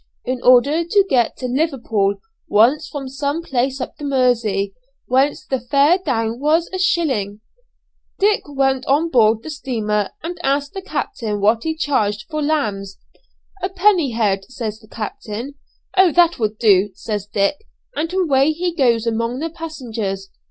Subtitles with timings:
[0.25, 2.15] In order to get to Liverpool
[2.47, 4.73] once from some place up the Mersey,
[5.05, 7.41] whence the fare down was a shilling,
[8.17, 12.97] Dick went on board the steamer and asked the captain what he charged for lambs.
[13.61, 15.53] 'A penny a head,' says the captain.
[15.95, 16.11] 'Oh!
[16.13, 17.57] that will do,' says Dick;
[17.95, 20.29] and away he goes among the passengers.